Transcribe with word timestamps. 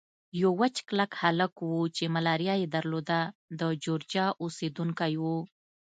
یو 0.41 0.49
وچ 0.61 0.75
کلک 0.87 1.11
هلک 1.21 1.53
وو 1.67 1.81
چې 1.95 2.03
ملاریا 2.15 2.55
یې 2.61 2.67
درلوده، 2.75 3.19
د 3.59 3.61
جورجیا 3.83 4.25
اوسېدونکی 4.41 5.13
و. 5.21 5.23